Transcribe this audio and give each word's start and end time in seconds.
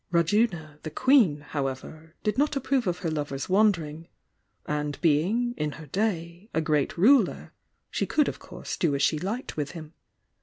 Rajuna, 0.11 0.79
the 0.81 0.89
Queen, 0.89 1.41
however, 1.41 2.15
did 2.23 2.35
not 2.35 2.55
approve 2.55 2.87
of 2.87 2.97
her 3.05 3.11
lover's 3.11 3.47
wan 3.47 3.71
dering— 3.71 4.07
and 4.65 4.99
being, 4.99 5.53
in 5.57 5.73
her 5.73 5.85
day, 5.85 6.49
a 6.55 6.59
great 6.59 6.97
ruler, 6.97 7.53
she 7.91 8.07
could 8.07 8.27
of 8.27 8.39
course 8.39 8.77
do 8.77 8.95
as 8.95 9.03
she 9.03 9.19
liked 9.19 9.55
with 9.57 9.73
him. 9.73 9.93